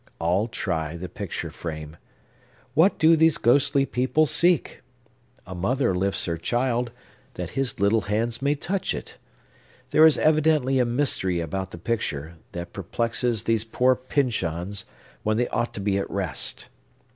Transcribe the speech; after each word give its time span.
All 0.17 0.47
try 0.47 0.97
the 0.97 1.07
picture 1.07 1.51
frame. 1.51 1.95
What 2.73 2.97
do 2.97 3.15
these 3.15 3.37
ghostly 3.37 3.85
people 3.85 4.25
seek? 4.25 4.81
A 5.45 5.53
mother 5.53 5.93
lifts 5.93 6.25
her 6.25 6.37
child, 6.37 6.89
that 7.35 7.51
his 7.51 7.79
little 7.79 8.01
hands 8.01 8.41
may 8.41 8.55
touch 8.55 8.95
it! 8.95 9.17
There 9.91 10.03
is 10.07 10.17
evidently 10.17 10.79
a 10.79 10.85
mystery 10.85 11.39
about 11.39 11.69
the 11.69 11.77
picture, 11.77 12.37
that 12.53 12.73
perplexes 12.73 13.43
these 13.43 13.63
poor 13.63 13.95
Pyncheons 13.95 14.85
when 15.21 15.37
they 15.37 15.47
ought 15.49 15.71
to 15.75 15.79
be 15.79 15.99
at 15.99 16.09
rest. 16.09 16.69